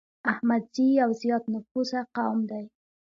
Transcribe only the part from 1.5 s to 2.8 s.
نفوسه قوم دی